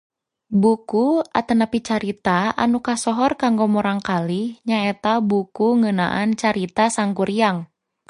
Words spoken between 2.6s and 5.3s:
anu kasohor kanggo murangkalih nyaeta